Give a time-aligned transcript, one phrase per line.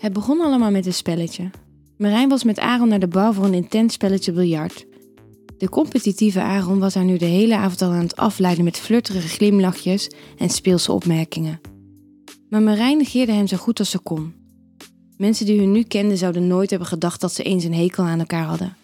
[0.00, 1.50] Het begon allemaal met een spelletje.
[1.96, 4.86] Marijn was met Aaron naar de bar voor een intens spelletje biljart.
[5.58, 9.28] De competitieve Aaron was haar nu de hele avond al aan het afleiden met flirterige
[9.28, 11.60] glimlachjes en speelse opmerkingen.
[12.48, 14.34] Maar Marijn negeerde hem zo goed als ze kon.
[15.16, 18.18] Mensen die hun nu kenden zouden nooit hebben gedacht dat ze eens een hekel aan
[18.18, 18.76] elkaar hadden.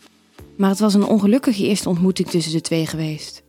[0.57, 3.43] Maar het was een ongelukkige eerste ontmoeting tussen de twee geweest.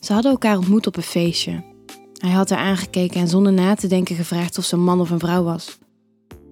[0.00, 1.64] Ze hadden elkaar ontmoet op een feestje.
[2.12, 5.10] Hij had haar aangekeken en zonder na te denken gevraagd of ze een man of
[5.10, 5.78] een vrouw was.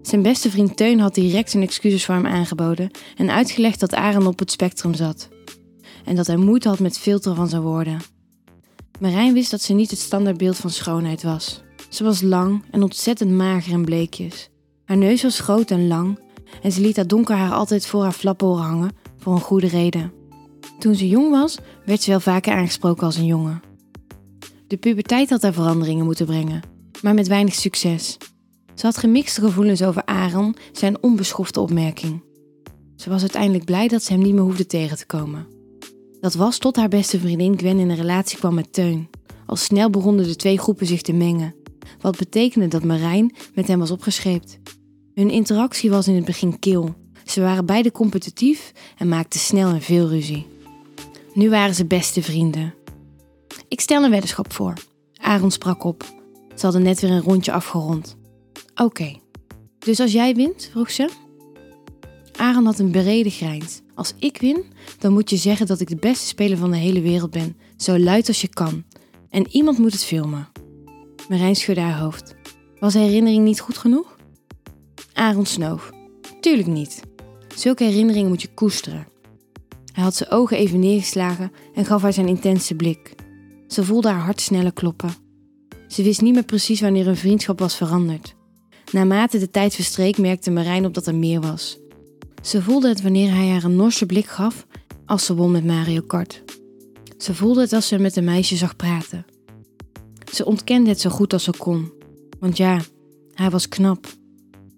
[0.07, 4.27] Zijn beste vriend Teun had direct zijn excuses voor hem aangeboden en uitgelegd dat Aaron
[4.27, 5.29] op het spectrum zat.
[6.05, 8.01] En dat hij moeite had met filteren van zijn woorden.
[9.01, 11.63] Marijn wist dat ze niet het standaardbeeld van schoonheid was.
[11.89, 14.49] Ze was lang en ontzettend mager en bleekjes.
[14.85, 16.19] Haar neus was groot en lang
[16.63, 20.13] en ze liet haar donker haar altijd voor haar flappen hangen voor een goede reden.
[20.79, 23.63] Toen ze jong was, werd ze wel vaker aangesproken als een jongen.
[24.67, 26.63] De puberteit had haar veranderingen moeten brengen,
[27.03, 28.17] maar met weinig succes.
[28.77, 32.23] Ze had gemixte gevoelens over Aaron, zijn onbeschofte opmerking.
[32.97, 35.47] Ze was uiteindelijk blij dat ze hem niet meer hoefde tegen te komen.
[36.21, 39.09] Dat was tot haar beste vriendin Gwen in een relatie kwam met Teun.
[39.47, 41.55] Al snel begonnen de twee groepen zich te mengen,
[42.01, 44.59] wat betekende dat Marijn met hem was opgescheept.
[45.15, 46.95] Hun interactie was in het begin kil.
[47.25, 50.47] Ze waren beide competitief en maakten snel en veel ruzie.
[51.35, 52.75] Nu waren ze beste vrienden.
[53.69, 54.75] Ik stel een weddenschap voor.
[55.15, 56.05] Aaron sprak op.
[56.55, 58.17] Ze hadden net weer een rondje afgerond.
[58.83, 59.17] Oké,
[59.79, 61.09] dus als jij wint, vroeg ze.
[62.37, 63.81] Aaron had een bereden grijns.
[63.95, 64.65] Als ik win,
[64.99, 67.99] dan moet je zeggen dat ik de beste speler van de hele wereld ben, zo
[67.99, 68.85] luid als je kan.
[69.31, 70.49] En iemand moet het filmen.
[71.29, 72.35] Marijn schudde haar hoofd.
[72.79, 74.17] Was herinnering niet goed genoeg?
[75.13, 75.91] Aaron snoof.
[76.41, 77.03] Tuurlijk niet.
[77.55, 79.07] Zulke herinneringen moet je koesteren.
[79.93, 83.15] Hij had zijn ogen even neergeslagen en gaf haar zijn intense blik.
[83.67, 85.15] Ze voelde haar hart sneller kloppen.
[85.89, 88.36] Ze wist niet meer precies wanneer hun vriendschap was veranderd.
[88.93, 91.79] Naarmate de tijd verstreek merkte Marijn op dat er meer was.
[92.43, 94.67] Ze voelde het wanneer hij haar een norse blik gaf
[95.07, 96.43] als ze won met Mario Kart.
[97.19, 99.25] Ze voelde het als ze met een meisje zag praten.
[100.33, 101.93] Ze ontkende het zo goed als ze kon.
[102.41, 102.81] Want ja,
[103.35, 104.07] hij was knap.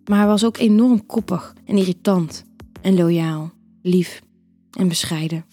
[0.04, 2.44] Maar hij was ook enorm koppig en irritant.
[2.80, 3.52] En loyaal,
[3.82, 4.22] lief
[4.70, 5.44] en bescheiden.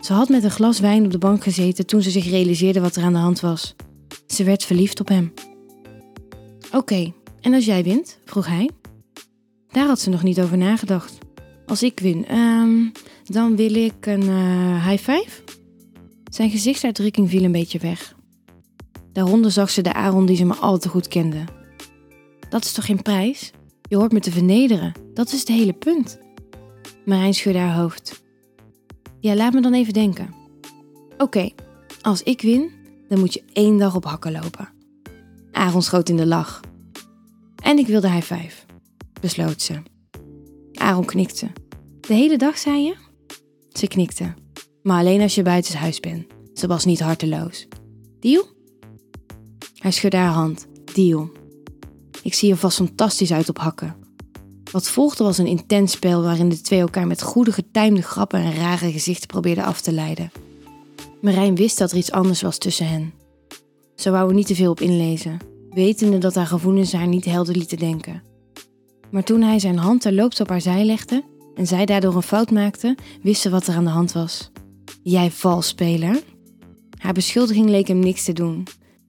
[0.00, 2.96] Ze had met een glas wijn op de bank gezeten toen ze zich realiseerde wat
[2.96, 3.74] er aan de hand was.
[4.26, 5.32] Ze werd verliefd op hem.
[6.72, 7.12] Oké,
[7.44, 8.18] en als jij wint?
[8.24, 8.70] vroeg hij.
[9.68, 11.18] Daar had ze nog niet over nagedacht.
[11.66, 12.92] Als ik win, um,
[13.24, 15.42] dan wil ik een uh, high five?
[16.30, 18.14] Zijn gezichtsuitdrukking viel een beetje weg.
[19.12, 21.44] Daaronder zag ze de Aaron die ze maar al te goed kende.
[22.48, 23.52] Dat is toch geen prijs?
[23.88, 24.92] Je hoort me te vernederen.
[25.14, 26.18] Dat is het hele punt.
[27.04, 28.22] Marijn schudde haar hoofd.
[29.20, 30.34] Ja, laat me dan even denken.
[31.18, 31.50] Oké,
[32.02, 32.70] als ik win,
[33.08, 34.68] dan moet je één dag op hakken lopen.
[35.52, 36.60] Aaron schoot in de lach.
[37.64, 38.54] En ik wilde high five,
[39.20, 39.82] besloot ze.
[40.72, 41.52] Aaron knikte.
[42.00, 42.96] De hele dag, zei je?
[43.72, 44.34] Ze knikte.
[44.82, 46.26] Maar alleen als je buiten huis bent.
[46.54, 47.66] Ze was niet harteloos.
[48.20, 48.44] Deal?
[49.74, 50.66] Hij schudde haar hand.
[50.94, 51.30] Deal.
[52.22, 53.96] Ik zie er vast fantastisch uit op hakken.
[54.72, 58.54] Wat volgde was een intens spel waarin de twee elkaar met goede getimede grappen en
[58.54, 60.32] rare gezichten probeerden af te leiden.
[61.20, 63.12] Marijn wist dat er iets anders was tussen hen.
[63.94, 65.38] Ze wou er niet te veel op inlezen,
[65.74, 68.22] wetende dat haar gevoelens haar niet helder lieten denken.
[69.10, 71.22] Maar toen hij zijn hand terloops op haar zij legde
[71.54, 74.50] en zij daardoor een fout maakte, wist ze wat er aan de hand was.
[75.02, 76.22] Jij valspeler?
[76.98, 78.66] Haar beschuldiging leek hem niks te doen.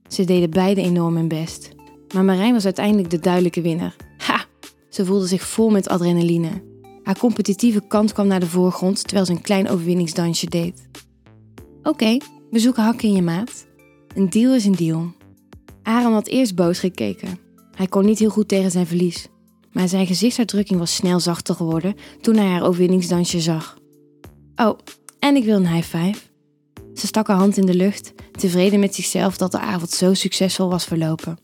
[0.08, 1.70] Ze deden beide enorm hun best.
[2.14, 3.96] Maar Marijn was uiteindelijk de duidelijke winnaar.
[4.18, 4.46] Ha!
[4.90, 6.64] Ze voelde zich vol met adrenaline.
[7.04, 10.88] Haar competitieve kant kwam naar de voorgrond terwijl ze een klein overwinningsdansje deed.
[11.84, 12.18] Oké,
[12.52, 13.66] we zoeken hakken in je maat.
[14.16, 15.14] Een deal is een deal.
[15.86, 17.40] Aaron had eerst boos gekeken.
[17.76, 19.28] Hij kon niet heel goed tegen zijn verlies.
[19.72, 23.78] Maar zijn gezichtsuitdrukking was snel zachter geworden toen hij haar overwinningsdansje zag.
[24.56, 24.80] Oh,
[25.20, 26.20] en ik wil een high five.
[26.94, 30.70] Ze stak haar hand in de lucht, tevreden met zichzelf dat de avond zo succesvol
[30.70, 31.38] was verlopen.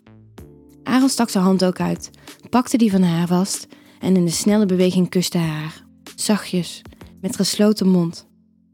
[0.84, 2.09] Aaron stak zijn hand ook uit,
[2.50, 3.67] pakte die van haar vast
[3.99, 5.84] en in een snelle beweging kuste haar.
[6.16, 6.82] Zachtjes,
[7.22, 8.28] met gesloten mond.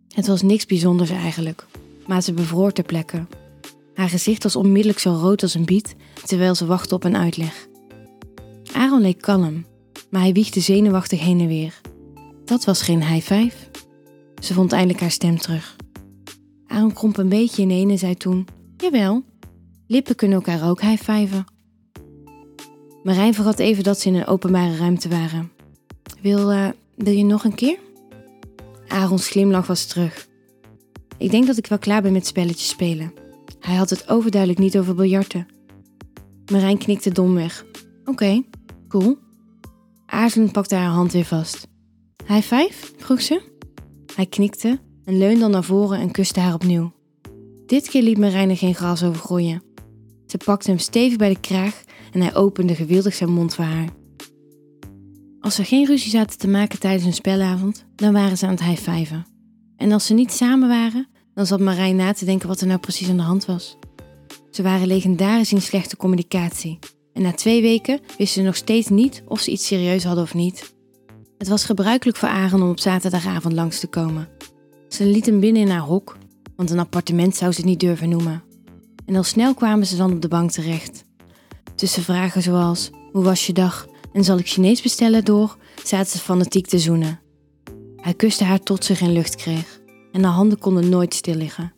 [0.08, 1.66] Het was niks bijzonders eigenlijk,
[2.06, 3.26] maar ze bevroor ter plekke.
[3.98, 5.96] Haar gezicht was onmiddellijk zo rood als een biet,
[6.26, 7.68] terwijl ze wachtte op een uitleg.
[8.74, 9.66] Aaron leek kalm,
[10.10, 11.82] maar hij wiegde zenuwachtig heen en weer.
[12.46, 13.56] Dat was geen high five.
[14.42, 15.76] Ze vond eindelijk haar stem terug.
[16.68, 18.48] Aaron kromp een beetje ineen en zei toen:
[18.78, 19.24] Jawel,
[19.88, 21.46] lippen kunnen elkaar ook high fiven.
[23.04, 25.52] Marijn vergat even dat ze in een openbare ruimte waren.
[26.22, 27.78] Wil, uh, wil je nog een keer?
[28.88, 30.28] Aaron's glimlach was terug.
[31.18, 33.26] Ik denk dat ik wel klaar ben met spelletjes spelen.
[33.68, 35.48] Hij had het overduidelijk niet over biljarten.
[36.52, 37.66] Marijn knikte domweg.
[38.06, 38.44] Oké,
[38.88, 39.18] cool.
[40.06, 41.68] Aarzelend pakte haar hand weer vast.
[42.26, 42.94] Hij vijf?
[42.98, 43.42] vroeg ze.
[44.16, 46.94] Hij knikte en leunde dan naar voren en kuste haar opnieuw.
[47.66, 49.64] Dit keer liet Marijn er geen gras over groeien.
[50.28, 53.90] Ze pakte hem stevig bij de kraag en hij opende gewildig zijn mond voor haar.
[55.40, 58.64] Als ze geen ruzie zaten te maken tijdens een spelavond, dan waren ze aan het
[58.64, 59.26] high-fiven.
[59.78, 62.80] En als ze niet samen waren, dan zat Marijn na te denken wat er nou
[62.80, 63.78] precies aan de hand was.
[64.52, 66.80] Ze waren legendarisch in slechte communicatie.
[67.14, 70.34] En na twee weken wisten ze nog steeds niet of ze iets serieus hadden of
[70.34, 70.74] niet.
[71.38, 74.28] Het was gebruikelijk voor Aaron om op zaterdagavond langs te komen.
[74.90, 76.18] Ze liet hem binnen in haar hok,
[76.56, 78.44] want een appartement zou ze niet durven noemen.
[79.06, 81.04] En al snel kwamen ze dan op de bank terecht.
[81.76, 83.88] Tussen vragen zoals: Hoe was je dag?
[84.14, 87.20] en zal ik Chinees bestellen door, zaten ze fanatiek te zoenen.
[87.98, 89.77] Hij kuste haar tot ze geen lucht kreeg
[90.18, 91.74] en haar handen konden nooit stil liggen.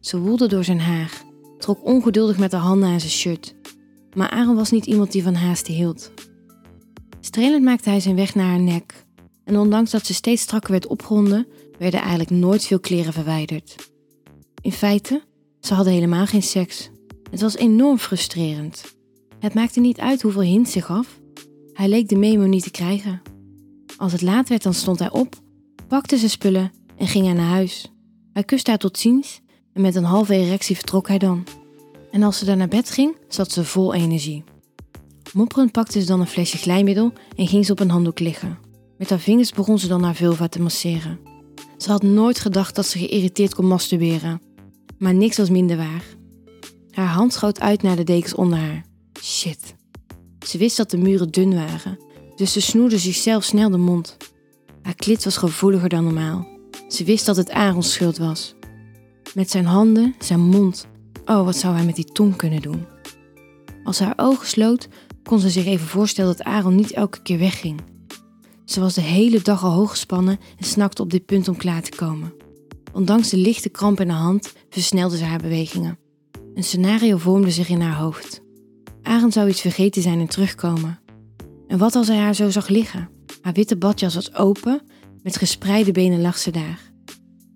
[0.00, 1.22] Ze woelde door zijn haar,
[1.58, 3.54] trok ongeduldig met haar handen aan zijn shirt.
[4.14, 6.10] Maar Aaron was niet iemand die van haasten hield.
[7.20, 9.04] Strelend maakte hij zijn weg naar haar nek.
[9.44, 11.46] En ondanks dat ze steeds strakker werd opgewonden,
[11.78, 13.90] werden eigenlijk nooit veel kleren verwijderd.
[14.60, 15.22] In feite,
[15.60, 16.90] ze hadden helemaal geen seks.
[17.30, 18.84] Het was enorm frustrerend.
[19.38, 21.20] Het maakte niet uit hoeveel hint ze gaf.
[21.72, 23.22] Hij leek de memo niet te krijgen.
[23.96, 25.34] Als het laat werd, dan stond hij op,
[25.88, 27.92] pakte zijn spullen en ging hij naar huis.
[28.32, 29.40] Hij kuste haar tot ziens
[29.72, 31.44] en met een halve erectie vertrok hij dan.
[32.10, 34.44] En als ze daar naar bed ging, zat ze vol energie.
[35.32, 38.58] Mopperend pakte ze dan een flesje glijmiddel en ging ze op een handdoek liggen.
[38.98, 41.18] Met haar vingers begon ze dan haar vulva te masseren.
[41.78, 44.40] Ze had nooit gedacht dat ze geïrriteerd kon masturberen.
[44.98, 46.04] Maar niks was minder waar.
[46.90, 48.84] Haar hand schoot uit naar de dekens onder haar.
[49.22, 49.74] Shit.
[50.46, 51.98] Ze wist dat de muren dun waren,
[52.36, 54.16] dus ze snoerde zichzelf snel de mond.
[54.82, 56.53] Haar klit was gevoeliger dan normaal.
[56.88, 58.54] Ze wist dat het Arons schuld was.
[59.34, 60.86] Met zijn handen, zijn mond.
[61.24, 62.86] Oh, wat zou hij met die tong kunnen doen?
[63.84, 64.88] Als haar ogen sloot,
[65.22, 67.80] kon ze zich even voorstellen dat Aaron niet elke keer wegging.
[68.64, 71.82] Ze was de hele dag al hoog gespannen en snakte op dit punt om klaar
[71.82, 72.32] te komen.
[72.92, 75.98] Ondanks de lichte kramp in haar hand versnelde ze haar bewegingen.
[76.54, 78.42] Een scenario vormde zich in haar hoofd.
[79.02, 81.00] Aaron zou iets vergeten zijn en terugkomen.
[81.68, 83.08] En wat als hij haar zo zag liggen?
[83.40, 84.80] Haar witte badjas was open,
[85.24, 86.80] met gespreide benen lag ze daar.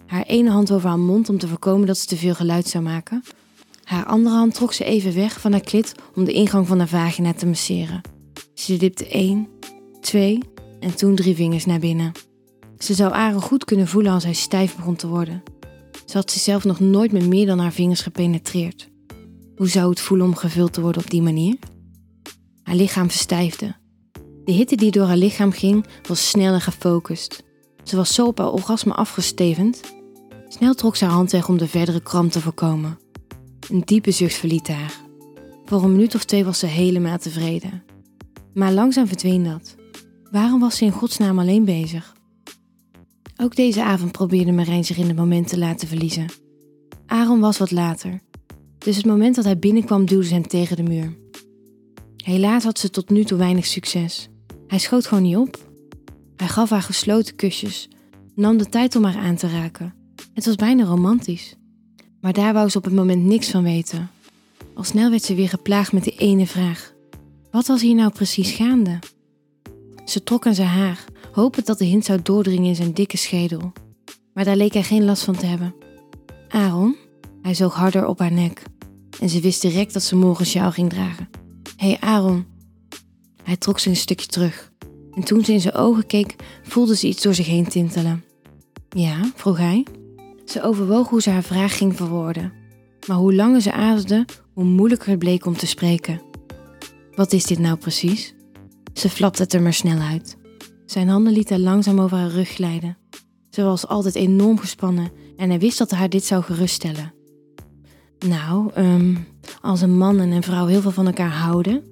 [0.06, 2.84] Haar ene hand over haar mond om te voorkomen dat ze te veel geluid zou
[2.84, 3.22] maken.
[3.82, 6.88] Haar andere hand trok ze even weg van haar klit om de ingang van haar
[6.88, 8.00] vagina te masseren.
[8.54, 9.48] Ze dipte één,
[10.00, 10.38] twee
[10.80, 12.12] en toen drie vingers naar binnen.
[12.78, 15.42] Ze zou Aaron goed kunnen voelen als hij stijf begon te worden.
[16.06, 18.88] Ze had zichzelf nog nooit met meer dan haar vingers gepenetreerd.
[19.56, 21.56] Hoe zou het voelen om gevuld te worden op die manier?
[22.62, 23.76] Haar lichaam verstijfde.
[24.44, 27.46] De hitte die door haar lichaam ging was snel en gefocust.
[27.88, 29.80] Ze was zo op haar orgasme afgestevend.
[30.48, 32.98] Snel trok ze haar hand weg om de verdere kramp te voorkomen.
[33.68, 35.00] Een diepe zucht verliet haar.
[35.64, 37.82] Voor een minuut of twee was ze helemaal tevreden.
[38.54, 39.76] Maar langzaam verdween dat.
[40.30, 42.16] Waarom was ze in godsnaam alleen bezig?
[43.36, 46.26] Ook deze avond probeerde Marijn zich in het moment te laten verliezen.
[47.06, 48.20] Aaron was wat later.
[48.78, 51.16] Dus het moment dat hij binnenkwam duwde ze hem tegen de muur.
[52.16, 54.28] Helaas had ze tot nu toe weinig succes.
[54.66, 55.67] Hij schoot gewoon niet op.
[56.38, 57.88] Hij gaf haar gesloten kusjes,
[58.34, 59.94] nam de tijd om haar aan te raken.
[60.34, 61.56] Het was bijna romantisch.
[62.20, 64.10] Maar daar wou ze op het moment niks van weten.
[64.74, 66.92] Al snel werd ze weer geplaagd met de ene vraag:
[67.50, 68.98] Wat was hier nou precies gaande?
[70.04, 73.72] Ze trok aan zijn haar, hopend dat de hint zou doordringen in zijn dikke schedel.
[74.34, 75.74] Maar daar leek hij geen last van te hebben.
[76.48, 76.96] Aaron?
[77.42, 78.62] Hij zoog harder op haar nek.
[79.20, 81.28] En ze wist direct dat ze morgen sjaal ging dragen.
[81.76, 82.46] Hé hey Aaron.
[83.42, 84.72] Hij trok een stukje terug.
[85.14, 88.24] En toen ze in zijn ogen keek, voelde ze iets door zich heen tintelen.
[88.88, 89.86] Ja, vroeg hij.
[90.44, 92.52] Ze overwoog hoe ze haar vraag ging verwoorden.
[93.06, 96.22] Maar hoe langer ze aarzelde, hoe moeilijker het bleek om te spreken.
[97.14, 98.34] Wat is dit nou precies?
[98.92, 100.36] Ze flapte het er maar snel uit.
[100.86, 102.96] Zijn handen lieten langzaam over haar rug glijden.
[103.50, 107.12] Ze was altijd enorm gespannen en hij wist dat haar dit zou geruststellen.
[108.26, 109.26] Nou, um,
[109.60, 111.82] als een man en een vrouw heel veel van elkaar houden.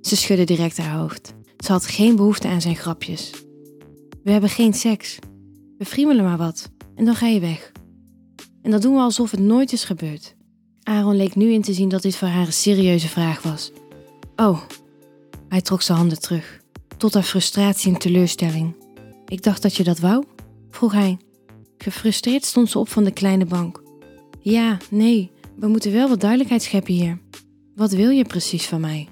[0.00, 1.34] Ze schudde direct haar hoofd.
[1.62, 3.30] Ze had geen behoefte aan zijn grapjes.
[4.22, 5.18] We hebben geen seks.
[5.78, 7.72] We friemelen maar wat en dan ga je weg.
[8.62, 10.34] En dat doen we alsof het nooit is gebeurd.
[10.82, 13.72] Aaron leek nu in te zien dat dit voor haar een serieuze vraag was.
[14.36, 14.62] Oh,
[15.48, 16.60] hij trok zijn handen terug,
[16.96, 18.76] tot haar frustratie en teleurstelling.
[19.26, 20.24] Ik dacht dat je dat wou?
[20.70, 21.18] vroeg hij.
[21.78, 23.82] Gefrustreerd stond ze op van de kleine bank.
[24.40, 27.18] Ja, nee, we moeten wel wat duidelijkheid scheppen hier.
[27.74, 29.08] Wat wil je precies van mij?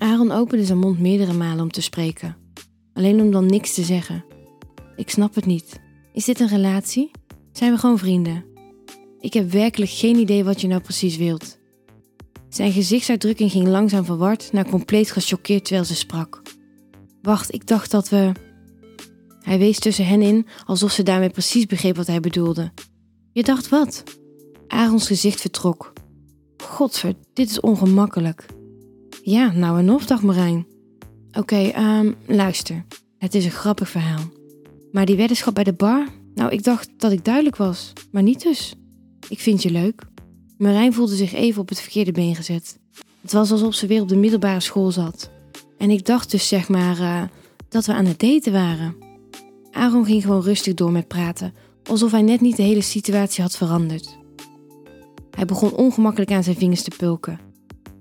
[0.00, 2.36] Aaron opende zijn mond meerdere malen om te spreken.
[2.92, 4.24] Alleen om dan niks te zeggen.
[4.96, 5.80] Ik snap het niet.
[6.12, 7.10] Is dit een relatie?
[7.52, 8.44] Zijn we gewoon vrienden?
[9.20, 11.58] Ik heb werkelijk geen idee wat je nou precies wilt.
[12.48, 16.42] Zijn gezichtsuitdrukking ging langzaam verward naar compleet gechoqueerd terwijl ze sprak.
[17.22, 18.32] Wacht, ik dacht dat we.
[19.40, 22.72] Hij wees tussen hen in alsof ze daarmee precies begreep wat hij bedoelde.
[23.32, 24.04] Je dacht wat?
[24.66, 25.92] Arons gezicht vertrok.
[26.56, 28.46] Godver, dit is ongemakkelijk.
[29.30, 30.66] Ja, nou en of, dacht Marijn.
[31.32, 32.84] Oké, ehm, luister.
[33.18, 34.20] Het is een grappig verhaal.
[34.92, 36.06] Maar die weddenschap bij de bar?
[36.34, 38.74] Nou, ik dacht dat ik duidelijk was, maar niet dus.
[39.28, 40.02] Ik vind je leuk.
[40.58, 42.78] Marijn voelde zich even op het verkeerde been gezet.
[43.20, 45.30] Het was alsof ze weer op de middelbare school zat.
[45.78, 47.22] En ik dacht dus zeg maar uh,
[47.68, 48.94] dat we aan het daten waren.
[49.70, 53.56] Aaron ging gewoon rustig door met praten, alsof hij net niet de hele situatie had
[53.56, 54.18] veranderd.
[55.30, 57.40] Hij begon ongemakkelijk aan zijn vingers te pulken.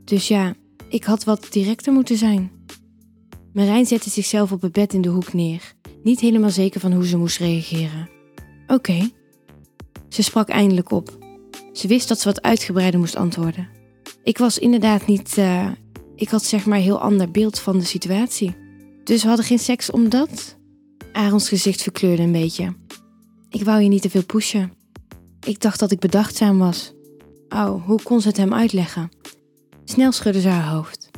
[0.04, 0.56] Dus ja,
[0.90, 2.52] ik had wat directer moeten zijn.
[3.54, 7.06] Marijn zette zichzelf op het bed in de hoek neer, niet helemaal zeker van hoe
[7.06, 8.10] ze moest reageren.
[8.68, 9.10] Oké.
[10.10, 11.18] Ze sprak eindelijk op.
[11.74, 13.68] Ze wist dat ze wat uitgebreider moest antwoorden.
[14.24, 15.38] Ik was inderdaad niet.
[15.38, 15.72] Uh,
[16.16, 18.56] ik had zeg maar een heel ander beeld van de situatie.
[19.04, 20.58] Dus we hadden geen seks omdat.
[21.12, 22.76] Arons gezicht verkleurde een beetje.
[23.50, 24.72] Ik wou je niet te veel pushen.
[25.46, 26.94] Ik dacht dat ik bedachtzaam was.
[27.50, 29.10] Oh, hoe kon ze het hem uitleggen?
[29.90, 31.10] Snel schudde ze haar hoofd.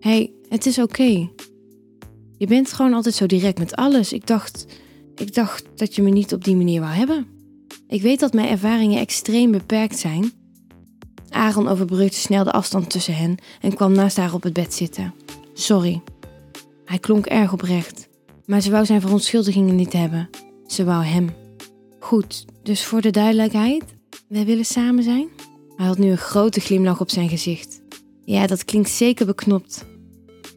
[0.00, 1.28] Hé, hey, het is oké.
[2.36, 4.12] Je bent gewoon altijd zo direct met alles.
[4.12, 4.66] Ik dacht,
[5.14, 7.26] ik dacht dat je me niet op die manier wou hebben.
[7.88, 10.32] Ik weet dat mijn ervaringen extreem beperkt zijn.
[11.28, 15.14] Aaron overbrugde snel de afstand tussen hen en kwam naast haar op het bed zitten.
[15.54, 16.02] Sorry.
[16.84, 18.08] Hij klonk erg oprecht,
[18.46, 20.30] maar ze wou zijn verontschuldigingen niet hebben.
[20.66, 21.30] Ze wou hem.
[22.00, 23.84] Goed, dus voor de duidelijkheid,
[24.28, 25.28] wij willen samen zijn?
[25.76, 27.82] Hij had nu een grote glimlach op zijn gezicht.
[28.24, 29.84] Ja, dat klinkt zeker beknopt.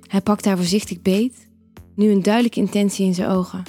[0.08, 1.48] Hij pakte haar voorzichtig beet,
[1.96, 3.64] nu een duidelijke intentie in zijn ogen.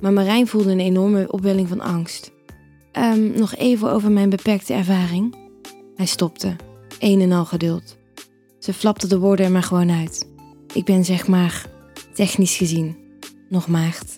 [0.00, 2.32] Maar Marijn voelde een enorme opwelling van angst.
[2.92, 5.36] Um, nog even over mijn beperkte ervaring.
[5.94, 6.56] Hij stopte,
[6.98, 7.96] een en al geduld.
[8.58, 10.28] Ze flapte de woorden er maar gewoon uit.
[10.72, 11.66] Ik ben zeg maar,
[12.14, 12.96] technisch gezien,
[13.48, 14.14] nog maagd.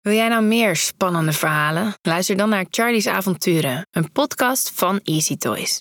[0.00, 1.94] Wil jij nou meer spannende verhalen?
[2.02, 5.76] Luister dan naar Charlie's Avonturen, een podcast van Easy Toys.